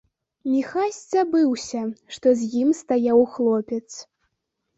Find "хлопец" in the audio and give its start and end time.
3.37-3.85